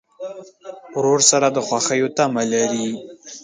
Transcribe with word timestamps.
ورور 0.97 1.21
سره 1.31 1.47
د 1.51 1.57
خوښیو 1.67 2.13
تمه 2.17 2.43
لرې. 2.51 2.87